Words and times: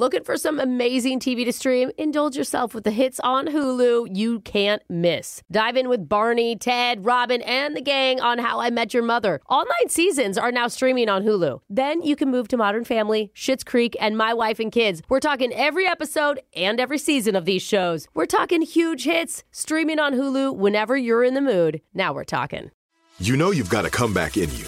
Looking 0.00 0.22
for 0.22 0.36
some 0.36 0.60
amazing 0.60 1.18
TV 1.18 1.44
to 1.44 1.52
stream? 1.52 1.90
Indulge 1.98 2.36
yourself 2.36 2.72
with 2.72 2.84
the 2.84 2.92
hits 2.92 3.18
on 3.18 3.48
Hulu 3.48 4.16
you 4.16 4.38
can't 4.38 4.80
miss. 4.88 5.42
Dive 5.50 5.76
in 5.76 5.88
with 5.88 6.08
Barney, 6.08 6.54
Ted, 6.54 7.04
Robin, 7.04 7.42
and 7.42 7.74
the 7.74 7.80
gang 7.80 8.20
on 8.20 8.38
How 8.38 8.60
I 8.60 8.70
Met 8.70 8.94
Your 8.94 9.02
Mother. 9.02 9.40
All 9.46 9.64
nine 9.64 9.88
seasons 9.88 10.38
are 10.38 10.52
now 10.52 10.68
streaming 10.68 11.08
on 11.08 11.24
Hulu. 11.24 11.62
Then 11.68 12.00
you 12.00 12.14
can 12.14 12.30
move 12.30 12.46
to 12.46 12.56
Modern 12.56 12.84
Family, 12.84 13.32
Schitt's 13.34 13.64
Creek, 13.64 13.96
and 13.98 14.16
My 14.16 14.32
Wife 14.32 14.60
and 14.60 14.70
Kids. 14.70 15.02
We're 15.08 15.18
talking 15.18 15.52
every 15.52 15.88
episode 15.88 16.42
and 16.54 16.78
every 16.78 16.98
season 16.98 17.34
of 17.34 17.44
these 17.44 17.62
shows. 17.62 18.06
We're 18.14 18.26
talking 18.26 18.62
huge 18.62 19.02
hits 19.02 19.42
streaming 19.50 19.98
on 19.98 20.12
Hulu 20.12 20.54
whenever 20.54 20.96
you're 20.96 21.24
in 21.24 21.34
the 21.34 21.40
mood. 21.40 21.80
Now 21.92 22.12
we're 22.12 22.22
talking. 22.22 22.70
You 23.18 23.36
know 23.36 23.50
you've 23.50 23.68
got 23.68 23.84
a 23.84 23.90
comeback 23.90 24.36
in 24.36 24.48
you. 24.54 24.66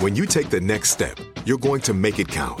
When 0.00 0.16
you 0.16 0.26
take 0.26 0.50
the 0.50 0.60
next 0.60 0.90
step, 0.90 1.20
you're 1.46 1.56
going 1.56 1.82
to 1.82 1.94
make 1.94 2.18
it 2.18 2.26
count 2.26 2.60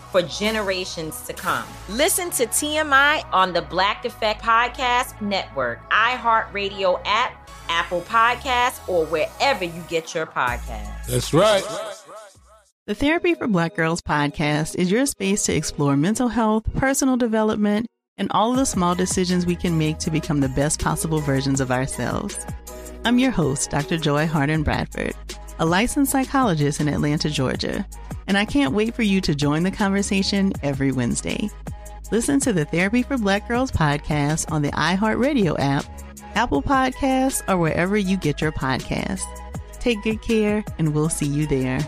for 0.11 0.21
generations 0.21 1.21
to 1.21 1.33
come. 1.33 1.65
Listen 1.89 2.29
to 2.31 2.45
TMI 2.45 3.25
on 3.31 3.53
the 3.53 3.61
Black 3.61 4.05
Effect 4.05 4.41
Podcast 4.41 5.19
Network, 5.21 5.89
iHeartRadio 5.89 7.01
app, 7.05 7.49
Apple 7.69 8.01
Podcasts, 8.01 8.87
or 8.89 9.05
wherever 9.05 9.63
you 9.63 9.83
get 9.87 10.13
your 10.13 10.25
podcasts. 10.25 11.07
That's 11.07 11.33
right. 11.33 11.63
The 12.87 12.95
Therapy 12.95 13.35
for 13.35 13.47
Black 13.47 13.75
Girls 13.75 14.01
podcast 14.01 14.75
is 14.75 14.91
your 14.91 15.05
space 15.05 15.43
to 15.43 15.53
explore 15.53 15.95
mental 15.95 16.27
health, 16.27 16.65
personal 16.75 17.15
development, 17.15 17.87
and 18.17 18.29
all 18.31 18.51
of 18.51 18.57
the 18.57 18.65
small 18.65 18.95
decisions 18.95 19.45
we 19.45 19.55
can 19.55 19.77
make 19.77 19.97
to 19.99 20.11
become 20.11 20.41
the 20.41 20.49
best 20.49 20.81
possible 20.81 21.19
versions 21.21 21.61
of 21.61 21.71
ourselves. 21.71 22.37
I'm 23.05 23.17
your 23.17 23.31
host, 23.31 23.69
Dr. 23.71 23.97
Joy 23.97 24.27
Harden 24.27 24.63
Bradford, 24.63 25.13
a 25.59 25.65
licensed 25.65 26.11
psychologist 26.11 26.81
in 26.81 26.87
Atlanta, 26.87 27.29
Georgia, 27.29 27.85
and 28.31 28.37
I 28.37 28.45
can't 28.45 28.73
wait 28.73 28.95
for 28.95 29.03
you 29.03 29.19
to 29.19 29.35
join 29.35 29.63
the 29.63 29.71
conversation 29.71 30.53
every 30.63 30.93
Wednesday. 30.93 31.49
Listen 32.13 32.39
to 32.39 32.53
the 32.53 32.63
Therapy 32.63 33.03
for 33.03 33.17
Black 33.17 33.45
Girls 33.45 33.69
podcast 33.73 34.49
on 34.49 34.61
the 34.61 34.71
iHeartRadio 34.71 35.57
app, 35.59 35.83
Apple 36.35 36.61
Podcasts, 36.61 37.43
or 37.49 37.57
wherever 37.57 37.97
you 37.97 38.15
get 38.15 38.39
your 38.39 38.53
podcasts. 38.53 39.25
Take 39.81 40.01
good 40.03 40.21
care, 40.21 40.63
and 40.79 40.93
we'll 40.95 41.09
see 41.09 41.25
you 41.25 41.45
there. 41.45 41.79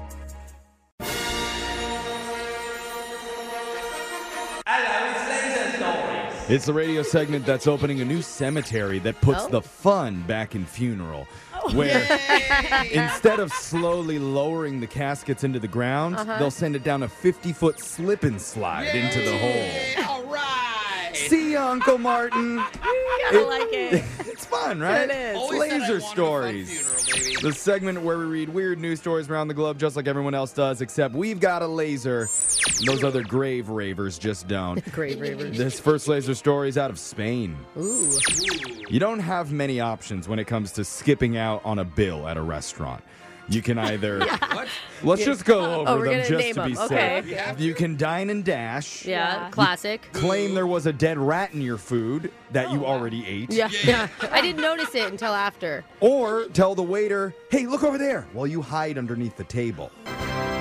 It's 6.50 6.66
the 6.66 6.74
radio 6.74 7.04
segment 7.04 7.46
that's 7.46 7.68
opening 7.68 8.02
a 8.02 8.06
new 8.06 8.22
cemetery 8.22 9.00
that 9.00 9.20
puts 9.22 9.46
Oh. 9.46 9.48
the 9.48 9.62
fun 9.62 10.24
back 10.28 10.56
in 10.56 10.66
funeral. 10.66 11.26
Where 11.74 12.02
instead 12.92 13.40
of 13.40 13.52
slowly 13.52 14.20
lowering 14.20 14.80
the 14.80 14.88
caskets 14.88 15.44
into 15.44 15.60
the 15.60 15.68
ground, 15.68 16.16
Uh-huh. 16.16 16.38
they'll 16.40 16.52
send 16.52 16.76
it 16.76 16.84
down 16.84 17.04
a 17.04 17.08
50 17.08 17.54
foot 17.54 17.80
slip 17.80 18.24
and 18.24 18.40
slide 18.42 18.94
into 18.96 19.20
the 19.20 19.38
hole. 19.38 20.08
All 20.10 20.24
right. 20.26 21.12
See 21.14 21.54
ya, 21.54 21.70
Uncle 21.72 21.98
Martin. 21.98 22.58
Gotta 23.32 23.46
like 23.46 23.72
it. 23.72 24.04
It's 24.34 24.46
fun, 24.48 24.80
right? 24.80 25.10
It 25.10 25.12
is. 25.12 25.30
It's 25.36 25.38
Always 25.40 25.60
laser 25.60 25.78
wanted 25.80 25.96
a 25.96 26.00
fun 26.02 26.10
stories. 26.10 27.12
funeral. 27.14 27.42
The 27.44 27.54
segment 27.54 28.02
where 28.02 28.18
we 28.18 28.26
read 28.26 28.50
weird 28.50 28.80
news 28.80 29.00
stories 29.00 29.30
around 29.30 29.48
the 29.48 29.54
globe 29.54 29.78
just 29.78 29.96
like 29.96 30.08
everyone 30.08 30.34
else 30.34 30.52
does, 30.52 30.82
except 30.82 31.14
we've 31.14 31.40
got 31.40 31.62
a 31.62 31.68
laser. 31.68 32.28
Those 32.86 33.04
other 33.04 33.22
grave 33.24 33.70
ravers 33.70 34.18
just 34.18 34.48
don't. 34.48 34.84
Grave 34.92 35.22
ravers. 35.22 35.56
This 35.58 35.80
first 35.80 36.08
laser 36.08 36.34
story 36.34 36.68
is 36.68 36.78
out 36.80 36.90
of 36.90 36.98
Spain. 37.00 37.56
Ooh. 37.78 38.10
You 38.94 39.00
don't 39.00 39.22
have 39.22 39.52
many 39.52 39.80
options 39.80 40.28
when 40.28 40.38
it 40.38 40.46
comes 40.46 40.72
to 40.74 40.86
skipping 40.86 41.36
out 41.36 41.66
on 41.66 41.80
a 41.80 41.84
bill 41.84 42.28
at 42.28 42.38
a 42.38 42.44
restaurant. 42.44 43.04
You 43.50 43.64
can 43.64 43.80
either 43.80 44.20
What? 44.52 44.68
let's 45.02 45.26
just 45.26 45.46
go 45.46 45.62
oh, 45.62 45.88
over 45.88 45.90
Oh, 45.90 45.96
them 46.04 46.22
gonna 46.22 46.28
just 46.28 46.54
to 46.54 46.64
be 46.64 46.74
them. 46.76 46.88
safe. 46.90 47.26
Okay. 47.26 47.56
You 47.58 47.74
can 47.74 47.98
dine 47.98 48.30
and 48.30 48.46
dash. 48.46 49.04
Yeah, 49.04 49.50
classic. 49.50 50.08
Claim 50.14 50.54
there 50.54 50.68
was 50.68 50.86
a 50.86 50.94
dead 50.94 51.18
rat 51.18 51.56
in 51.56 51.62
your 51.64 51.80
food 51.80 52.32
that 52.52 52.70
you 52.70 52.86
oh, 52.86 52.90
already 52.90 53.26
ate. 53.26 53.52
Yeah, 53.52 53.70
yeah. 53.84 54.10
I 54.32 54.42
didn't 54.42 54.62
notice 54.62 54.94
it 54.94 55.12
until 55.12 55.34
after. 55.34 55.84
Or 56.00 56.46
tell 56.50 56.76
the 56.76 56.84
waiter, 56.84 57.34
hey, 57.50 57.66
look 57.66 57.84
over 57.84 57.98
there, 57.98 58.28
while 58.32 58.46
you 58.46 58.62
hide 58.62 59.00
underneath 59.00 59.36
the 59.36 59.46
table. 59.46 59.90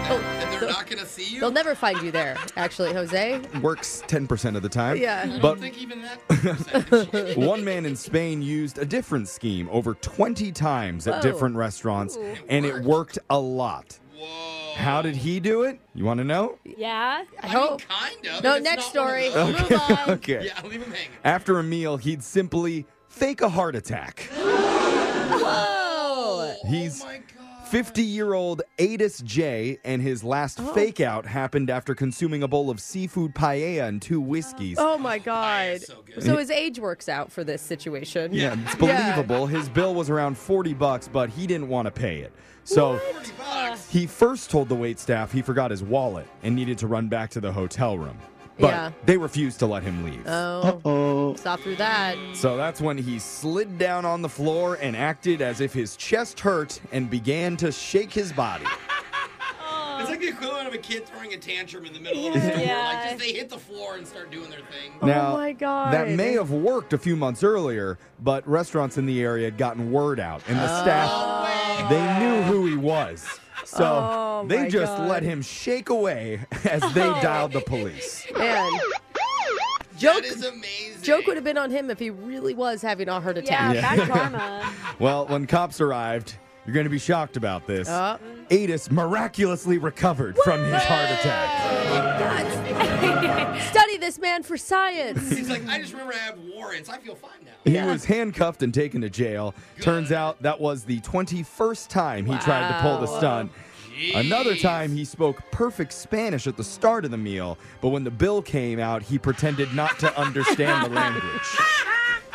Oh, 0.05 0.19
and 0.41 0.53
they're 0.53 0.69
not 0.69 0.87
gonna 0.89 1.07
see 1.07 1.25
you. 1.35 1.41
They'll 1.41 1.51
never 1.53 1.75
find 1.75 2.01
you 2.03 2.11
there, 2.11 2.37
actually, 2.57 2.93
Jose. 2.93 3.41
Works 3.61 4.03
10% 4.09 4.57
of 4.57 4.63
the 4.63 4.69
time. 4.69 4.97
Yeah. 4.99 5.23
I 5.25 5.39
But 5.39 5.55
don't 5.55 5.61
think 5.61 5.79
even 5.79 6.03
that. 6.03 6.29
percentage. 6.29 7.37
one 7.37 7.65
man 7.65 7.87
in 7.87 7.97
Spain 7.97 8.43
used 8.43 8.79
a 8.79 8.85
different 8.85 9.29
scheme 9.29 9.69
over 9.71 9.95
20 9.95 10.53
times 10.53 11.07
at 11.07 11.15
Whoa. 11.17 11.23
different 11.23 11.57
restaurants, 11.57 12.19
and 12.49 12.65
it 12.67 12.83
worked 12.83 13.19
a 13.31 13.39
lot. 13.39 13.99
Whoa. 14.17 14.75
How 14.75 15.03
did 15.03 15.17
he 15.17 15.39
do 15.41 15.63
it? 15.65 15.79
You 15.95 16.05
want 16.05 16.19
to 16.19 16.25
know? 16.25 16.59
Yeah. 16.65 17.25
I 17.43 17.47
I 17.47 17.49
hope. 17.49 17.81
mean, 17.81 17.89
kind 17.89 18.27
of. 18.39 18.43
No, 18.45 18.55
It's 18.57 18.65
next 18.65 18.95
not 18.95 19.05
one 19.07 19.19
of 19.19 19.33
story. 19.33 19.53
those. 19.59 19.71
Move 19.71 19.81
on. 19.91 20.11
okay. 20.17 20.47
Yeah, 20.47 20.61
leave 20.63 20.83
him 20.83 20.91
hanging. 20.93 21.11
After 21.25 21.59
a 21.59 21.63
meal, 21.63 21.97
he'd 21.99 22.23
simply 22.23 22.87
fake 23.09 23.41
a 23.43 23.49
heart 23.49 23.77
attack. 23.77 24.29
Whoa. 25.31 26.55
He's 26.69 27.03
Oh 27.03 27.07
my 27.07 27.17
god. 27.19 27.42
50 27.73 28.03
year 28.03 28.35
old 28.35 28.61
Adis 28.79 29.23
J, 29.25 29.79
and 29.83 30.03
his 30.03 30.23
last 30.23 30.61
Oh. 30.61 30.75
fake 30.75 31.01
out 31.01 31.25
happened 31.25 31.71
after 31.71 31.95
consuming 31.95 32.43
a 32.43 32.49
bowl 32.49 32.69
of 32.69 32.79
seafood 32.79 33.35
paella 33.35 33.89
and 33.89 34.03
two 34.03 34.21
whiskeys. 34.21 34.77
Oh 34.79 34.99
my 34.99 35.19
God. 35.19 35.81
so 35.81 36.03
good. 36.05 36.23
So 36.23 36.37
his 36.37 36.51
age 36.51 36.79
works 36.79 37.09
out 37.09 37.33
for 37.33 37.45
this 37.45 37.63
situation. 37.63 38.35
Yeah, 38.35 38.57
it's 38.67 38.75
believable. 38.75 39.47
His 39.47 39.71
bill 39.71 39.95
was 39.95 40.11
around 40.11 40.37
40 40.37 40.75
bucks, 40.75 41.09
but 41.09 41.31
he 41.31 41.47
didn't 41.47 41.69
want 41.69 41.87
to 41.87 41.91
pay 41.91 42.19
it. 42.19 42.35
So 42.65 42.99
40 42.99 43.31
bucks. 43.39 43.89
he 43.89 44.07
first 44.07 44.51
told 44.51 44.69
the 44.69 44.75
wait 44.75 44.99
staff 44.99 45.33
he 45.33 45.41
forgot 45.41 45.71
his 45.71 45.83
wallet 45.83 46.27
and 46.43 46.55
needed 46.55 46.77
to 46.77 46.87
run 46.87 47.09
back 47.09 47.31
to 47.31 47.41
the 47.41 47.53
hotel 47.53 47.97
room. 47.97 48.19
But 48.59 48.69
Yeah. 48.69 48.91
they 49.07 49.17
refused 49.17 49.61
to 49.61 49.67
let 49.67 49.83
him 49.83 50.05
leave. 50.05 50.23
Oh. 50.27 50.79
Saw 51.37 51.57
through 51.57 51.77
that. 51.77 52.17
So 52.35 52.57
that's 52.57 52.81
when 52.81 52.99
he 52.99 53.19
slid 53.19 53.79
down 53.79 54.05
on 54.05 54.23
the 54.23 54.29
floor 54.29 54.79
and 54.81 54.97
acted 54.97 55.43
as 55.43 55.61
if 55.61 55.73
his 55.73 55.97
chest 55.97 56.41
hurt 56.41 56.81
and 56.93 57.09
began 57.11 57.57
to 57.59 57.73
shake 57.73 58.13
his 58.13 58.33
body. 58.33 58.65
It's 60.01 60.11
like 60.11 60.21
the 60.21 60.29
equivalent 60.29 60.67
of 60.67 60.75
a 60.75 60.79
kid 60.79 61.07
throwing 61.07 61.33
a 61.33 61.37
tantrum 61.37 61.85
in 61.85 61.93
the 61.93 62.01
middle 62.01 62.27
of 62.27 62.35
the 62.35 62.41
store. 62.41 62.59
Yeah. 62.59 62.89
Like 62.89 63.11
just 63.11 63.19
they 63.19 63.33
hit 63.33 63.49
the 63.49 63.59
floor 63.59 63.97
and 63.97 64.07
start 64.07 64.33
doing 64.33 64.51
their 64.51 64.61
thing. 64.61 64.93
Oh 65.01 65.07
now, 65.07 65.33
oh 65.33 65.37
my 65.37 65.53
God. 65.53 65.95
that 65.95 66.09
may 66.09 66.33
have 66.33 66.51
worked 66.51 66.93
a 66.93 66.99
few 66.99 67.15
months 67.15 67.45
earlier, 67.45 67.99
but 68.21 68.47
restaurants 68.49 68.99
in 68.99 69.07
the 69.07 69.23
area 69.23 69.45
had 69.45 69.59
gotten 69.59 69.93
word 69.93 70.19
out, 70.19 70.43
and 70.49 70.59
the 70.59 70.65
oh. 70.65 70.83
staff 70.83 71.89
they 71.89 72.19
knew 72.19 72.43
who 72.43 72.67
he 72.67 72.77
was. 72.77 73.27
So 73.65 73.85
Oh, 73.85 74.45
they 74.47 74.69
just 74.69 74.97
God. 74.97 75.09
let 75.09 75.23
him 75.23 75.41
shake 75.41 75.89
away 75.89 76.41
as 76.65 76.81
they 76.95 77.07
oh. 77.07 77.23
dialed 77.23 77.53
the 77.53 77.61
police. 77.61 78.27
Man. 78.37 78.73
That 80.03 80.23
Joke, 80.23 80.25
is 80.25 80.45
amazing. 80.45 81.03
joke 81.03 81.27
would 81.27 81.37
have 81.37 81.45
been 81.45 81.59
on 81.59 81.71
him 81.71 81.91
if 81.91 81.99
he 81.99 82.11
really 82.11 82.55
was 82.55 82.83
having 82.83 83.09
a 83.09 83.21
heart 83.21 83.39
attack. 83.39 83.75
Yeah. 83.77 83.97
bad 83.97 84.09
karma. 84.33 84.73
Well, 84.99 85.27
when 85.27 85.47
cops 85.47 85.81
arrived, 85.81 86.35
you're 86.67 86.75
going 86.75 86.85
to 86.85 86.91
be 86.91 86.99
shocked 86.99 87.37
about 87.37 87.67
this. 87.67 87.89
Oh. 87.89 88.19
Adis 88.51 88.91
miraculously 88.91 89.79
recovered 89.79 90.37
from 90.45 90.63
his 90.65 90.83
heart 90.83 91.11
attack. 91.11 92.53
Study 93.71 93.97
this 93.97 94.19
man 94.19 94.43
for 94.43 94.57
science. 94.57 95.31
He's 95.31 95.49
like, 95.49 95.67
I 95.67 95.81
just 95.81 95.93
remember 95.93 96.15
I 96.15 96.19
have 96.19 96.39
warrants. 96.55 96.89
I 96.89 96.99
feel 96.99 97.15
fine 97.15 97.31
now. 97.45 97.53
He 97.65 97.81
was 97.81 98.05
handcuffed 98.05 98.63
and 98.63 98.73
taken 98.73 99.01
to 99.01 99.11
jail. 99.11 99.55
Turns 99.81 100.13
out 100.13 100.43
that 100.43 100.61
was 100.61 100.85
the 100.85 101.01
21st 101.01 101.89
time 101.89 102.27
he 102.27 102.37
tried 102.39 102.69
to 102.69 102.81
pull 102.83 102.99
the 102.99 103.07
Wow. 103.07 103.21
Stunt. 104.11 104.27
Another 104.27 104.57
time 104.57 104.95
he 104.95 105.05
spoke 105.05 105.43
perfect 105.51 105.93
Spanish 105.93 106.47
at 106.47 106.57
the 106.57 106.65
start 106.65 107.05
of 107.05 107.11
the 107.11 107.17
meal, 107.19 107.59
but 107.81 107.89
when 107.89 108.05
the 108.05 108.11
bill 108.11 108.43
came 108.43 108.79
out, 108.79 109.03
he 109.03 109.19
pretended 109.19 109.75
not 109.75 109.99
to 110.01 110.19
understand 110.19 110.87
the 110.87 110.91
language. 110.95 111.59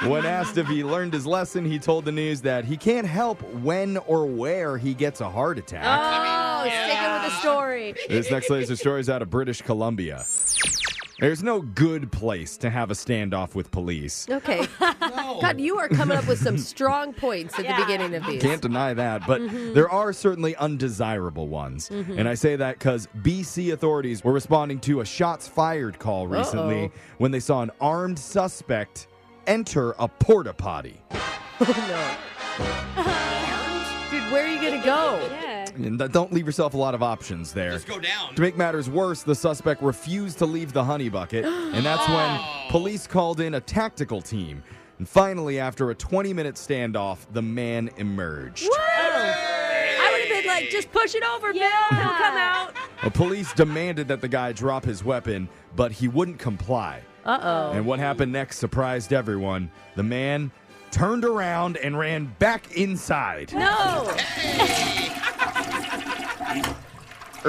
When 0.05 0.27
asked 0.27 0.57
if 0.57 0.67
he 0.67 0.83
learned 0.83 1.13
his 1.13 1.25
lesson, 1.25 1.65
he 1.65 1.79
told 1.79 2.05
the 2.05 2.11
news 2.11 2.41
that 2.41 2.65
he 2.65 2.77
can't 2.77 3.07
help 3.07 3.41
when 3.55 3.97
or 3.97 4.27
where 4.27 4.77
he 4.77 4.93
gets 4.93 5.21
a 5.21 5.29
heart 5.29 5.57
attack. 5.57 5.83
Oh, 5.83 6.65
yeah. 6.65 6.85
sticking 6.85 7.13
with 7.13 7.21
the 7.23 7.39
story. 7.39 7.95
This 8.07 8.29
next 8.29 8.49
laser 8.51 8.75
story 8.75 9.01
is 9.01 9.09
out 9.09 9.23
of 9.23 9.31
British 9.31 9.63
Columbia. 9.63 10.23
There's 11.19 11.41
no 11.41 11.61
good 11.61 12.11
place 12.11 12.57
to 12.57 12.69
have 12.69 12.91
a 12.91 12.93
standoff 12.93 13.55
with 13.55 13.71
police. 13.71 14.27
Okay. 14.29 14.67
No. 15.17 15.39
God, 15.41 15.59
you 15.59 15.77
are 15.79 15.87
coming 15.89 16.17
up 16.17 16.27
with 16.27 16.39
some 16.39 16.57
strong 16.73 17.11
points 17.13 17.57
at 17.57 17.65
Yeah. 17.65 17.77
the 17.79 17.85
beginning 17.85 18.15
of 18.15 18.25
these. 18.25 18.43
I 18.43 18.47
can't 18.47 18.61
deny 18.61 18.93
that, 18.93 19.25
but 19.25 19.41
Mm-hmm. 19.41 19.73
there 19.73 19.89
are 19.89 20.13
certainly 20.13 20.55
undesirable 20.57 21.47
ones. 21.47 21.89
And 21.89 22.27
I 22.27 22.33
say 22.35 22.55
that 22.55 22.77
because 22.77 23.07
BC 23.21 23.73
authorities 23.73 24.23
were 24.23 24.33
responding 24.33 24.79
to 24.81 25.01
a 25.01 25.05
shots 25.05 25.47
fired 25.47 25.97
call 25.99 26.27
recently 26.27 26.85
Uh-oh. 26.85 26.99
when 27.17 27.31
they 27.31 27.39
saw 27.39 27.61
an 27.61 27.71
armed 27.81 28.19
suspect 28.19 29.07
enter 29.47 29.91
a 29.99 30.07
porta 30.07 30.53
potty. 30.53 31.01
oh, 31.61 32.17
no. 32.97 33.26
And 35.79 35.97
don't 36.11 36.31
leave 36.31 36.45
yourself 36.45 36.73
a 36.73 36.77
lot 36.77 36.93
of 36.95 37.03
options 37.03 37.53
there. 37.53 37.71
Just 37.71 37.87
go 37.87 37.99
down. 37.99 38.35
To 38.35 38.41
make 38.41 38.57
matters 38.57 38.89
worse, 38.89 39.23
the 39.23 39.35
suspect 39.35 39.81
refused 39.81 40.37
to 40.39 40.45
leave 40.45 40.73
the 40.73 40.83
honey 40.83 41.09
bucket, 41.09 41.45
and 41.45 41.85
that's 41.85 42.07
when 42.07 42.39
police 42.69 43.07
called 43.07 43.39
in 43.39 43.55
a 43.55 43.61
tactical 43.61 44.21
team. 44.21 44.63
And 44.99 45.07
finally, 45.07 45.59
after 45.59 45.91
a 45.91 45.95
20 45.95 46.33
minute 46.33 46.55
standoff, 46.55 47.19
the 47.31 47.41
man 47.41 47.89
emerged. 47.97 48.67
I 48.71 50.09
would 50.11 50.21
have 50.21 50.43
been 50.43 50.47
like, 50.47 50.69
just 50.69 50.91
push 50.91 51.13
it 51.13 51.23
over, 51.23 51.53
Bill. 51.53 51.61
He'll 51.61 51.99
come 51.99 52.35
out. 52.37 52.73
The 53.03 53.11
police 53.11 53.53
demanded 53.53 54.07
that 54.07 54.21
the 54.21 54.27
guy 54.27 54.51
drop 54.53 54.83
his 54.83 55.03
weapon, 55.03 55.49
but 55.75 55.91
he 55.91 56.07
wouldn't 56.07 56.39
comply. 56.39 57.01
Uh 57.25 57.39
oh. 57.41 57.71
And 57.73 57.85
what 57.85 57.99
happened 57.99 58.31
next 58.31 58.57
surprised 58.57 59.13
everyone. 59.13 59.69
The 59.95 60.03
man 60.03 60.51
turned 60.89 61.25
around 61.25 61.77
and 61.77 61.97
ran 61.99 62.33
back 62.39 62.71
inside. 62.75 63.53
No. 63.53 64.15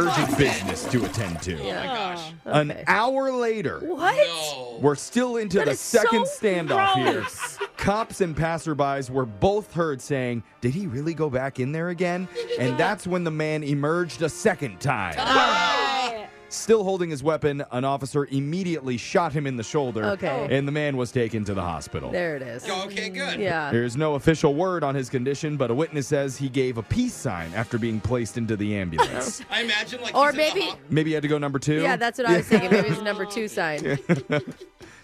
Urgent 0.06 0.38
business 0.38 0.84
to 0.86 1.04
attend 1.04 1.42
to. 1.42 1.58
Oh 1.60 1.64
my 1.64 1.86
gosh. 1.86 2.32
An 2.44 2.70
Okay. 2.70 2.84
hour 2.86 3.32
later, 3.32 3.80
What? 3.80 4.80
We're 4.80 4.94
still 4.94 5.36
into 5.36 5.58
That 5.58 5.64
the 5.66 5.70
is 5.72 5.80
so 5.80 5.98
second 5.98 6.24
standoff 6.26 6.94
gross. 6.94 7.56
here. 7.58 7.68
Cops 7.76 8.20
and 8.20 8.36
passerbys 8.36 9.10
were 9.10 9.26
both 9.26 9.72
heard 9.74 10.00
saying, 10.00 10.42
Did 10.60 10.72
he 10.74 10.86
really 10.86 11.14
go 11.14 11.28
back 11.30 11.58
in 11.60 11.72
there 11.72 11.88
again? 11.88 12.28
And 12.58 12.76
that's 12.78 13.06
when 13.06 13.24
the 13.24 13.30
man 13.30 13.62
emerged 13.62 14.22
a 14.22 14.28
second 14.28 14.80
time. 14.80 15.14
Ah. 15.18 15.67
Still 16.50 16.82
holding 16.82 17.10
his 17.10 17.22
weapon, 17.22 17.62
an 17.72 17.84
officer 17.84 18.24
immediately 18.30 18.96
shot 18.96 19.32
him 19.34 19.46
in 19.46 19.56
the 19.56 19.62
shoulder. 19.62 20.04
Okay. 20.06 20.48
And 20.50 20.66
the 20.66 20.72
man 20.72 20.96
was 20.96 21.12
taken 21.12 21.44
to 21.44 21.52
the 21.52 21.60
hospital. 21.62 22.10
There 22.10 22.36
it 22.36 22.42
is. 22.42 22.68
Okay, 22.68 23.10
good. 23.10 23.38
Yeah. 23.38 23.70
There's 23.70 23.96
no 23.98 24.14
official 24.14 24.54
word 24.54 24.82
on 24.82 24.94
his 24.94 25.10
condition, 25.10 25.58
but 25.58 25.70
a 25.70 25.74
witness 25.74 26.06
says 26.06 26.38
he 26.38 26.48
gave 26.48 26.78
a 26.78 26.82
peace 26.82 27.12
sign 27.14 27.52
after 27.54 27.76
being 27.78 28.00
placed 28.00 28.38
into 28.38 28.56
the 28.56 28.74
ambulance. 28.76 29.42
I 29.50 29.62
imagine 29.62 30.00
like 30.00 30.14
Or 30.14 30.32
he's 30.32 30.34
in 30.34 30.36
the 30.36 30.54
maybe- 30.54 30.66
hos- 30.70 30.78
Maybe 30.88 31.10
he 31.10 31.14
had 31.14 31.22
to 31.22 31.28
go 31.28 31.36
number 31.36 31.58
two. 31.58 31.82
Yeah, 31.82 31.96
that's 31.96 32.16
what 32.18 32.26
I 32.28 32.38
was 32.38 32.46
thinking. 32.48 32.70
Maybe 32.72 32.88
it's 32.88 33.00
a 33.00 33.04
number 33.04 33.26
two 33.26 33.48
sign. 33.48 33.98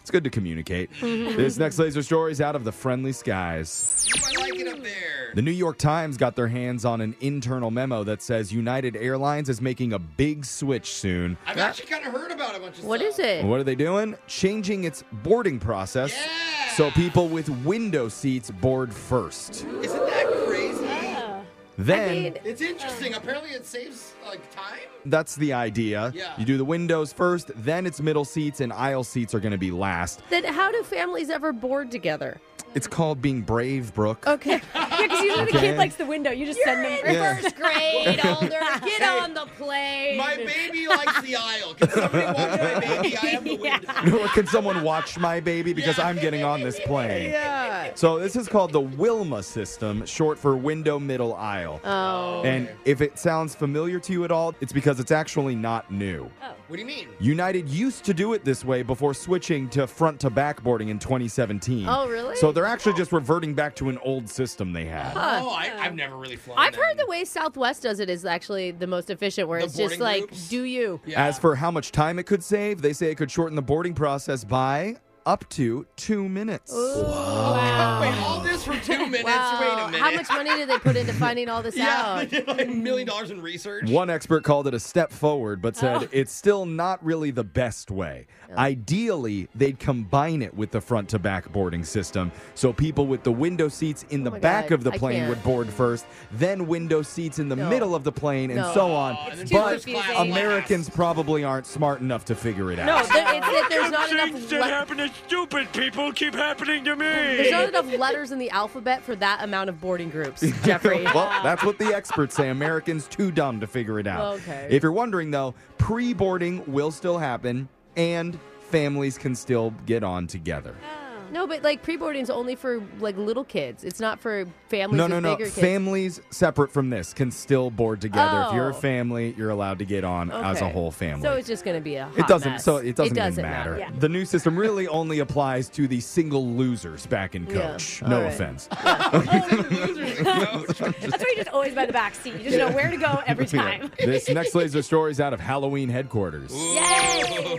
It's 0.00 0.10
good 0.10 0.24
to 0.24 0.28
communicate. 0.30 0.90
Mm-hmm. 1.00 1.34
this 1.38 1.56
next 1.56 1.78
laser 1.78 2.02
story 2.02 2.30
is 2.30 2.42
out 2.42 2.54
of 2.54 2.62
the 2.64 2.72
friendly 2.72 3.12
skies. 3.12 4.06
I 4.14 4.38
like 4.38 4.54
it 4.54 4.68
up 4.68 4.82
there. 4.82 5.23
The 5.34 5.42
New 5.42 5.50
York 5.50 5.78
Times 5.78 6.16
got 6.16 6.36
their 6.36 6.46
hands 6.46 6.84
on 6.84 7.00
an 7.00 7.16
internal 7.20 7.70
memo 7.72 8.04
that 8.04 8.22
says 8.22 8.52
United 8.52 8.94
Airlines 8.96 9.48
is 9.48 9.60
making 9.60 9.92
a 9.92 9.98
big 9.98 10.44
switch 10.44 10.92
soon. 10.92 11.36
I've 11.44 11.58
actually 11.58 11.86
kind 11.86 12.06
of 12.06 12.12
heard 12.12 12.30
about 12.30 12.54
a 12.56 12.60
bunch 12.60 12.78
of 12.78 12.84
What 12.84 13.00
stuff. 13.00 13.12
is 13.14 13.18
it? 13.18 13.44
What 13.44 13.58
are 13.58 13.64
they 13.64 13.74
doing? 13.74 14.16
Changing 14.28 14.84
its 14.84 15.02
boarding 15.24 15.58
process 15.58 16.12
Yeah. 16.14 16.74
so 16.76 16.90
people 16.92 17.26
with 17.28 17.48
window 17.64 18.08
seats 18.08 18.50
board 18.52 18.94
first. 18.94 19.64
Isn't 19.82 20.06
that 20.06 20.44
crazy? 20.46 20.86
Ah. 20.88 21.40
Then 21.78 22.10
mean- 22.22 22.38
It's 22.44 22.62
interesting. 22.62 23.14
Apparently, 23.14 23.50
it 23.50 23.66
saves 23.66 24.12
like 24.24 24.40
time. 24.54 24.78
that's 25.06 25.34
the 25.34 25.52
idea. 25.52 26.12
Yeah. 26.14 26.32
You 26.38 26.44
do 26.44 26.56
the 26.56 26.64
windows 26.64 27.12
first, 27.12 27.50
then 27.56 27.86
it's 27.86 28.00
middle 28.00 28.24
seats 28.24 28.60
and 28.60 28.72
aisle 28.72 29.02
seats 29.02 29.34
are 29.34 29.40
going 29.40 29.50
to 29.52 29.58
be 29.58 29.72
last. 29.72 30.22
Then 30.30 30.44
how 30.44 30.70
do 30.70 30.84
families 30.84 31.28
ever 31.28 31.52
board 31.52 31.90
together? 31.90 32.40
It's 32.74 32.86
called 32.86 33.22
being 33.22 33.42
brave, 33.42 33.94
Brooke. 33.94 34.26
Okay. 34.26 34.60
Yeah, 34.74 34.96
because 35.02 35.20
usually 35.20 35.44
the 35.44 35.50
Okay. 35.58 35.60
kid 35.68 35.76
likes 35.78 35.94
the 35.96 36.06
window. 36.06 36.30
You 36.30 36.44
just 36.46 36.60
send 36.64 36.84
them 36.84 36.92
You're 36.92 37.04
first. 37.04 37.14
Yeah. 37.14 37.40
first 37.42 37.56
grade, 37.56 38.20
older. 38.24 38.60
Get 38.84 39.02
on 39.02 39.34
the 39.34 39.46
plane. 39.56 40.16
My 40.18 40.36
baby 40.44 40.88
likes 40.88 41.20
the 41.22 41.36
aisle. 41.36 41.74
Can 41.74 41.88
somebody 41.90 42.26
watch 42.36 42.36
my 42.36 42.80
baby? 42.80 43.16
I 43.16 43.26
have 43.26 43.44
the 43.44 43.56
window. 43.56 44.28
Can 44.28 44.46
someone 44.46 44.82
watch 44.82 45.18
my 45.18 45.40
baby 45.40 45.72
because 45.72 45.98
I'm 45.98 46.16
getting 46.16 46.42
on 46.44 46.62
this 46.62 46.80
plane? 46.80 47.30
Yeah. 47.30 47.92
So 47.94 48.18
this 48.18 48.34
is 48.36 48.48
called 48.48 48.72
the 48.72 48.80
Wilma 48.80 49.42
system, 49.42 50.04
short 50.06 50.38
for 50.38 50.56
window 50.56 50.98
middle 50.98 51.34
aisle. 51.34 51.80
Oh. 51.84 52.42
And 52.42 52.68
if 52.84 53.00
it 53.00 53.18
sounds 53.18 53.54
familiar 53.54 54.00
to 54.00 54.12
you 54.12 54.24
at 54.24 54.32
all, 54.32 54.54
it's 54.60 54.72
because 54.72 54.98
it's 55.00 55.12
actually 55.12 55.54
not 55.54 55.90
new. 55.90 56.28
Oh. 56.42 56.52
What 56.68 56.76
do 56.76 56.80
you 56.80 56.86
mean? 56.86 57.08
United 57.20 57.68
used 57.68 58.04
to 58.04 58.14
do 58.14 58.32
it 58.32 58.42
this 58.44 58.64
way 58.64 58.82
before 58.82 59.12
switching 59.12 59.68
to 59.70 59.86
front 59.86 60.18
to 60.20 60.30
back 60.30 60.62
boarding 60.62 60.88
in 60.88 60.98
2017. 60.98 61.86
Oh, 61.86 62.08
really? 62.08 62.36
So 62.36 62.52
they're 62.52 62.64
actually 62.64 62.94
just 62.94 63.12
reverting 63.12 63.52
back 63.52 63.76
to 63.76 63.90
an 63.90 63.98
old 63.98 64.30
system 64.30 64.72
they 64.72 64.86
had. 64.86 65.12
Oh, 65.14 65.50
I, 65.50 65.70
I've 65.78 65.94
never 65.94 66.16
really 66.16 66.36
flown. 66.36 66.56
I've 66.58 66.72
them. 66.72 66.82
heard 66.82 66.98
the 66.98 67.06
way 67.06 67.24
Southwest 67.24 67.82
does 67.82 68.00
it 68.00 68.08
is 68.08 68.24
actually 68.24 68.70
the 68.70 68.86
most 68.86 69.10
efficient, 69.10 69.46
where 69.46 69.58
The 69.60 69.66
it's 69.66 69.76
just 69.76 69.98
boarding 69.98 70.00
like, 70.00 70.20
groups? 70.28 70.48
do 70.48 70.62
you? 70.62 71.00
Yeah. 71.04 71.26
As 71.26 71.38
for 71.38 71.54
how 71.54 71.70
much 71.70 71.92
time 71.92 72.18
it 72.18 72.24
could 72.24 72.42
save, 72.42 72.80
they 72.80 72.94
say 72.94 73.10
it 73.10 73.16
could 73.16 73.30
shorten 73.30 73.56
the 73.56 73.62
boarding 73.62 73.92
process 73.94 74.42
by 74.42 74.96
up 75.26 75.48
to 75.50 75.86
two 75.96 76.28
minutes. 76.28 76.70
Oh, 76.74 77.98
wait, 78.00 78.14
all 78.22 78.40
this 78.40 78.64
for 78.64 78.76
two 78.80 79.06
minutes. 79.06 79.24
Wow. 79.24 79.58
Wait 79.60 79.82
a 79.82 79.86
minute. 79.86 80.00
How 80.00 80.12
much 80.14 80.28
money 80.28 80.50
did 80.56 80.68
they 80.68 80.78
put 80.78 80.96
into 80.96 81.12
finding 81.14 81.48
all 81.48 81.62
this 81.62 81.76
Yeah, 81.78 81.84
they 82.16 82.22
out? 82.24 82.30
did 82.30 82.46
like 82.48 82.68
a 82.68 82.70
million 82.70 83.06
dollars 83.08 83.30
in 83.30 83.40
research. 83.40 83.88
One 83.88 84.10
expert 84.10 84.44
called 84.44 84.66
it 84.66 84.74
a 84.74 84.80
step 84.80 85.10
forward, 85.12 85.62
but 85.62 85.76
said 85.76 86.02
Oh. 86.04 86.08
it's 86.12 86.32
still 86.32 86.66
not 86.66 87.02
really 87.04 87.30
the 87.30 87.44
best 87.44 87.90
way. 87.90 88.26
Ideally, 88.56 89.48
they'd 89.54 89.78
combine 89.78 90.42
it 90.42 90.54
with 90.54 90.70
the 90.70 90.80
front 90.80 91.08
to 91.10 91.18
back 91.18 91.50
boarding 91.52 91.84
system 91.84 92.30
so 92.54 92.72
people 92.72 93.06
with 93.06 93.22
the 93.22 93.32
window 93.32 93.68
seats 93.68 94.04
in 94.10 94.24
the 94.24 94.30
Oh 94.30 94.34
my 94.34 94.38
back 94.38 94.68
God, 94.68 94.74
of 94.76 94.84
the 94.84 94.92
I 94.92 94.98
plane 94.98 95.16
can't. 95.20 95.28
would 95.30 95.42
board 95.42 95.68
first, 95.68 96.06
then 96.32 96.66
window 96.66 97.02
seats 97.02 97.38
in 97.38 97.48
the 97.48 97.56
No. 97.56 97.68
middle 97.68 97.94
of 97.94 98.04
the 98.04 98.12
plane, 98.12 98.50
and 98.50 98.60
No. 98.60 98.74
so 98.74 98.92
on. 98.92 99.16
and 99.30 99.38
then 99.40 99.46
too 99.46 99.54
But 99.56 99.82
confusing. 99.82 100.16
Americans 100.32 100.88
probably 100.88 101.44
aren't 101.44 101.66
smart 101.66 102.00
enough 102.00 102.24
to 102.26 102.34
figure 102.34 102.70
it 102.72 102.76
No, 102.76 102.82
out. 102.96 103.08
there, 103.08 103.34
it's 103.34 103.46
that 103.46 103.66
there's 103.70 103.90
not 103.90 104.10
enough. 104.10 104.50
le- 104.52 104.64
happen 104.64 104.96
to 104.98 105.08
stupid 105.26 105.72
people 105.72 106.12
keep 106.12 106.34
happening 106.34 106.84
to 106.84 106.96
me. 106.96 107.04
there's 107.06 107.50
not 107.50 107.68
enough 107.68 107.92
letters 107.98 108.32
in 108.32 108.38
the 108.38 108.50
alphabet 108.50 109.02
for 109.02 109.14
that 109.16 109.42
amount 109.42 109.68
of 109.70 109.80
boarding 109.80 110.10
groups, 110.10 110.40
Jeffrey. 110.64 111.04
well, 111.04 111.28
that's 111.42 111.62
what 111.64 111.78
the 111.78 111.94
experts 111.94 112.34
say. 112.34 112.50
Americans 112.50 113.06
too 113.08 113.30
dumb 113.30 113.60
to 113.60 113.66
figure 113.66 113.98
it 113.98 114.06
out. 114.06 114.34
Okay. 114.36 114.68
If 114.70 114.82
you're 114.82 114.92
wondering 114.92 115.30
though, 115.30 115.54
pre-boarding 115.78 116.62
will 116.66 116.90
still 116.90 117.18
happen 117.18 117.68
and 117.96 118.38
families 118.70 119.16
can 119.18 119.34
still 119.34 119.72
get 119.86 120.02
on 120.02 120.26
together. 120.26 120.74
Ah. 120.82 121.03
No, 121.34 121.46
but 121.48 121.62
like 121.64 121.82
pre-boarding's 121.82 122.30
only 122.30 122.54
for 122.54 122.80
like 123.00 123.16
little 123.18 123.42
kids. 123.44 123.82
It's 123.84 123.98
not 124.00 124.20
for 124.20 124.46
families 124.68 124.96
No, 124.98 125.06
no, 125.08 125.18
no. 125.20 125.36
kids. 125.36 125.52
Families 125.58 126.20
separate 126.30 126.70
from 126.70 126.90
this 126.90 127.12
can 127.12 127.30
still 127.32 127.70
board 127.70 128.00
together. 128.00 128.46
If 128.48 128.54
you're 128.54 128.68
a 128.70 128.74
Oh. 128.74 128.78
family, 128.80 129.34
you're 129.36 129.50
allowed 129.50 129.80
to 129.80 129.84
get 129.84 130.04
on 130.04 130.30
as 130.30 130.60
a 130.60 130.68
whole 130.68 130.90
family. 130.92 131.22
So 131.22 131.34
it's 131.34 131.48
just 131.48 131.64
going 131.64 131.76
to 131.76 131.80
be 131.82 131.96
a 131.96 132.08
it 132.16 132.26
doesn't. 132.28 132.52
mess. 132.52 132.64
So 132.64 132.76
it 132.76 132.94
doesn't, 132.96 133.16
it 133.16 133.20
doesn't 133.20 133.40
even 133.44 133.50
matter. 133.50 133.76
Yeah. 133.78 133.90
The 133.98 134.08
new 134.08 134.24
system 134.24 134.56
really 134.56 134.86
only 134.88 135.18
applies 135.18 135.68
to 135.70 135.88
the 135.88 136.00
single 136.00 136.46
losers 136.46 137.04
back 137.06 137.34
in 137.34 137.46
coach. 137.46 138.02
All 138.02 138.08
No 138.10 138.22
right. 138.22 138.32
offense. 138.32 138.68
And. 138.70 139.28
That's 140.24 140.80
why 140.80 140.94
you're 141.34 141.36
just 141.36 141.48
always 141.48 141.74
by 141.74 141.86
the 141.86 141.92
back 141.92 142.14
seat. 142.14 142.34
You 142.34 142.44
just 142.44 142.58
know 142.58 142.70
where 142.70 142.90
to 142.90 142.96
go 142.96 143.20
every 143.26 143.46
time. 143.46 143.90
this 143.98 144.28
next 144.28 144.54
laser 144.54 144.82
story 144.82 145.10
is 145.10 145.20
out 145.20 145.32
of 145.32 145.40
Halloween 145.40 145.88
headquarters. 145.88 146.52
Yay! 146.54 147.58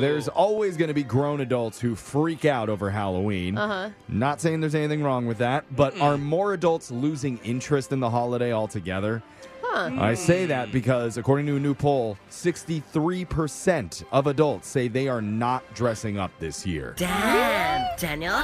There's 0.00 0.28
always 0.28 0.76
going 0.76 0.88
to 0.88 0.94
be 0.94 1.04
grown 1.04 1.40
adults 1.40 1.80
who 1.80 1.94
freak 1.94 2.44
out 2.44 2.68
over 2.68 2.90
Halloween. 2.90 3.11
Uh-huh. 3.58 3.90
Not 4.08 4.40
saying 4.40 4.60
there's 4.60 4.74
anything 4.74 5.02
wrong 5.02 5.26
with 5.26 5.38
that, 5.38 5.64
but 5.74 5.98
are 6.00 6.16
more 6.18 6.52
adults 6.54 6.90
losing 6.90 7.38
interest 7.38 7.92
in 7.92 8.00
the 8.00 8.10
holiday 8.10 8.52
altogether? 8.52 9.22
I 9.74 10.14
say 10.14 10.44
that 10.46 10.70
because, 10.70 11.16
according 11.16 11.46
to 11.46 11.56
a 11.56 11.60
new 11.60 11.74
poll, 11.74 12.18
63% 12.30 14.04
of 14.12 14.26
adults 14.26 14.68
say 14.68 14.88
they 14.88 15.08
are 15.08 15.22
not 15.22 15.62
dressing 15.74 16.18
up 16.18 16.30
this 16.38 16.66
year. 16.66 16.94
Damn, 16.98 17.96
Daniel. 17.96 18.34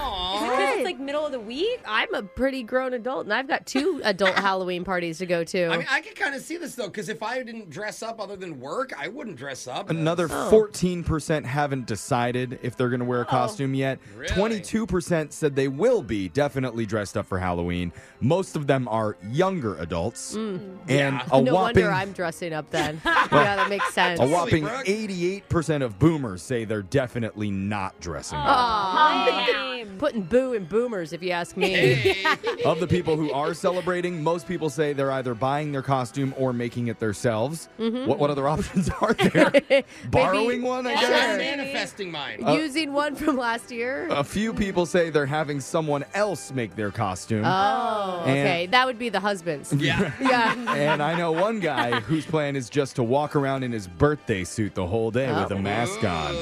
Because 0.98 1.06
it's 1.06 1.06
like 1.06 1.06
middle 1.06 1.26
of 1.26 1.32
the 1.32 1.40
week. 1.40 1.80
I'm 1.86 2.12
a 2.14 2.22
pretty 2.22 2.62
grown 2.62 2.94
adult, 2.94 3.24
and 3.24 3.32
I've 3.32 3.48
got 3.48 3.66
two 3.66 4.00
adult 4.04 4.34
Halloween 4.34 4.84
parties 4.84 5.18
to 5.18 5.26
go 5.26 5.44
to. 5.44 5.66
I 5.66 5.76
mean, 5.78 5.86
I 5.90 6.00
can 6.00 6.14
kind 6.14 6.34
of 6.34 6.42
see 6.42 6.56
this 6.56 6.74
though, 6.74 6.86
because 6.86 7.08
if 7.08 7.22
I 7.22 7.42
didn't 7.42 7.70
dress 7.70 8.02
up 8.02 8.20
other 8.20 8.36
than 8.36 8.60
work, 8.60 8.92
I 8.98 9.08
wouldn't 9.08 9.36
dress 9.36 9.66
up. 9.66 9.90
Another 9.90 10.28
14% 10.28 11.44
haven't 11.44 11.86
decided 11.86 12.58
if 12.62 12.76
they're 12.76 12.88
going 12.88 13.00
to 13.00 13.06
wear 13.06 13.20
a 13.20 13.26
oh. 13.26 13.30
costume 13.30 13.74
yet. 13.74 13.98
Really? 14.16 14.60
22% 14.60 15.32
said 15.32 15.56
they 15.56 15.68
will 15.68 16.02
be 16.02 16.28
definitely 16.28 16.86
dressed 16.86 17.16
up 17.16 17.26
for 17.26 17.38
Halloween. 17.38 17.92
Most 18.20 18.56
of 18.56 18.66
them 18.66 18.88
are 18.88 19.16
younger 19.30 19.76
adults. 19.78 20.34
Mm. 20.34 20.78
And 20.88 21.16
Yeah. 21.16 21.28
a 21.32 21.42
no 21.42 21.54
whopping 21.54 21.84
wonder 21.84 21.90
I'm 21.90 22.12
dressing 22.12 22.52
up 22.52 22.70
then. 22.70 23.00
yeah, 23.04 23.28
that 23.30 23.68
makes 23.68 23.92
sense. 23.94 24.20
a 24.20 24.26
whopping 24.26 24.64
Brooke. 24.64 24.86
88% 24.86 25.82
of 25.82 25.98
boomers 25.98 26.42
say 26.42 26.64
they're 26.64 26.82
definitely 26.82 27.50
not 27.50 27.98
dressing 28.00 28.38
up. 28.38 28.46
Aw. 28.46 29.67
Same. 29.78 29.98
Putting 29.98 30.22
boo 30.22 30.52
in 30.54 30.64
boomers, 30.64 31.12
if 31.12 31.22
you 31.22 31.30
ask 31.30 31.56
me. 31.56 32.24
Of 32.64 32.80
the 32.80 32.86
people 32.86 33.16
who 33.16 33.32
are 33.32 33.54
celebrating, 33.54 34.22
most 34.22 34.46
people 34.48 34.68
say 34.68 34.92
they're 34.92 35.12
either 35.12 35.34
buying 35.34 35.70
their 35.72 35.82
costume 35.82 36.34
or 36.36 36.52
making 36.52 36.88
it 36.88 36.98
themselves. 36.98 37.68
Mm-hmm. 37.78 38.06
What, 38.08 38.18
what 38.18 38.30
other 38.30 38.48
options 38.54 38.90
are 39.00 39.14
there? 39.14 39.84
Borrowing 40.10 40.62
one, 40.62 40.86
I 40.86 40.94
I'm 40.94 41.00
guess? 41.00 41.38
manifesting 41.38 42.10
mine. 42.10 42.44
Uh, 42.44 42.54
Using 42.54 42.92
one 42.92 43.14
from 43.14 43.36
last 43.36 43.70
year. 43.70 44.08
A 44.10 44.24
few 44.24 44.52
people 44.52 44.86
say 44.86 45.10
they're 45.10 45.26
having 45.26 45.60
someone 45.60 46.04
else 46.14 46.52
make 46.52 46.74
their 46.74 46.90
costume. 46.90 47.44
Oh, 47.44 48.22
And- 48.26 48.38
okay. 48.38 48.66
That 48.66 48.86
would 48.86 48.98
be 48.98 49.08
the 49.08 49.20
husbands. 49.20 49.72
yeah. 49.78 50.12
yeah. 50.20 50.74
and 50.74 51.02
I 51.02 51.16
know 51.16 51.32
one 51.32 51.60
guy 51.60 52.00
whose 52.00 52.26
plan 52.26 52.56
is 52.56 52.68
just 52.68 52.96
to 52.96 53.02
walk 53.02 53.36
around 53.36 53.62
in 53.62 53.72
his 53.72 53.86
birthday 53.86 54.44
suit 54.44 54.74
the 54.74 54.86
whole 54.86 55.10
day 55.10 55.28
with 55.28 55.50
a 55.52 55.54
oh. 55.54 55.58
mask 55.58 56.02
on. 56.04 56.34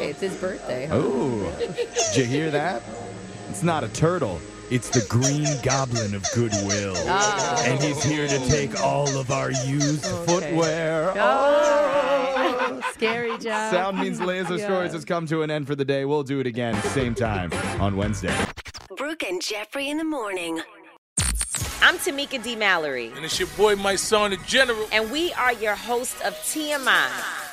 It's 0.00 0.20
his 0.20 0.34
birthday. 0.36 0.86
huh? 0.86 0.96
Oh, 0.96 1.52
did 1.58 2.16
you 2.16 2.24
hear 2.24 2.50
that? 2.50 2.82
It's 3.48 3.62
not 3.62 3.84
a 3.84 3.88
turtle. 3.88 4.40
It's 4.70 4.90
the 4.90 5.04
Green 5.08 5.46
Goblin 5.62 6.14
of 6.14 6.24
Goodwill. 6.34 6.94
Ah. 7.06 7.62
And 7.64 7.82
he's 7.82 8.02
here 8.02 8.28
to 8.28 8.38
take 8.48 8.78
all 8.82 9.08
of 9.18 9.30
our 9.30 9.50
used 9.50 10.04
footwear. 10.04 11.12
Oh, 11.16 12.80
scary 12.92 13.38
job. 13.38 13.72
Sound 13.72 13.98
means 13.98 14.20
Laser 14.20 14.56
Yeah. 14.56 14.66
Stories 14.66 14.92
has 14.92 15.04
come 15.06 15.26
to 15.28 15.42
an 15.42 15.50
end 15.50 15.66
for 15.66 15.74
the 15.74 15.84
day. 15.86 16.04
We'll 16.04 16.22
do 16.22 16.38
it 16.40 16.46
again, 16.46 16.80
same 16.90 17.14
time 17.14 17.50
on 17.80 17.96
Wednesday. 17.96 18.34
Brooke 18.96 19.22
and 19.22 19.40
Jeffrey 19.40 19.88
in 19.88 19.96
the 19.96 20.04
morning. 20.04 20.60
I'm 21.80 21.96
Tamika 21.96 22.42
D. 22.42 22.54
Mallory, 22.56 23.12
And 23.16 23.24
it's 23.24 23.38
your 23.38 23.48
boy, 23.56 23.76
my 23.76 23.94
son, 23.96 24.32
the 24.32 24.36
general. 24.46 24.86
and 24.92 25.10
we 25.10 25.32
are 25.34 25.52
your 25.54 25.76
host 25.76 26.20
of 26.22 26.34
TMI. 26.34 27.08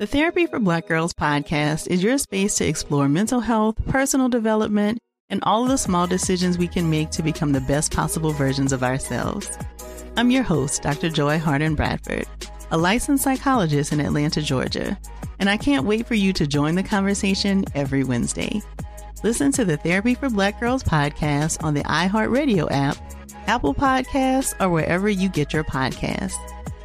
The 0.00 0.06
Therapy 0.06 0.46
for 0.46 0.58
Black 0.58 0.88
Girls 0.88 1.12
podcast 1.12 1.86
is 1.88 2.02
your 2.02 2.16
space 2.16 2.54
to 2.54 2.66
explore 2.66 3.06
mental 3.06 3.40
health, 3.40 3.76
personal 3.88 4.30
development, 4.30 4.98
and 5.28 5.40
all 5.42 5.64
of 5.64 5.68
the 5.68 5.76
small 5.76 6.06
decisions 6.06 6.56
we 6.56 6.68
can 6.68 6.88
make 6.88 7.10
to 7.10 7.22
become 7.22 7.52
the 7.52 7.60
best 7.60 7.92
possible 7.92 8.30
versions 8.30 8.72
of 8.72 8.82
ourselves. 8.82 9.58
I'm 10.16 10.30
your 10.30 10.42
host, 10.42 10.80
Dr. 10.80 11.10
Joy 11.10 11.38
Harden 11.38 11.74
Bradford, 11.74 12.24
a 12.70 12.78
licensed 12.78 13.24
psychologist 13.24 13.92
in 13.92 14.00
Atlanta, 14.00 14.40
Georgia, 14.40 14.98
and 15.38 15.50
I 15.50 15.58
can't 15.58 15.84
wait 15.84 16.06
for 16.06 16.14
you 16.14 16.32
to 16.32 16.46
join 16.46 16.76
the 16.76 16.82
conversation 16.82 17.66
every 17.74 18.02
Wednesday. 18.02 18.62
Listen 19.22 19.52
to 19.52 19.66
the 19.66 19.76
Therapy 19.76 20.14
for 20.14 20.30
Black 20.30 20.58
Girls 20.60 20.82
podcast 20.82 21.62
on 21.62 21.74
the 21.74 21.84
iHeartRadio 21.84 22.68
app, 22.70 22.96
Apple 23.46 23.74
Podcasts, 23.74 24.58
or 24.62 24.70
wherever 24.70 25.10
you 25.10 25.28
get 25.28 25.52
your 25.52 25.64
podcasts. 25.64 26.36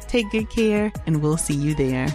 Take 0.06 0.30
good 0.32 0.50
care, 0.50 0.92
and 1.06 1.22
we'll 1.22 1.38
see 1.38 1.54
you 1.54 1.74
there. 1.74 2.14